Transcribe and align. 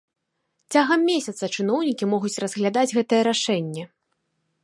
Цягам 0.75 1.03
месяца 1.09 1.49
чыноўнікі 1.57 2.09
могуць 2.15 2.33
разглядаць 2.43 2.89
гэтае 2.99 3.21
рашэнне. 3.31 3.83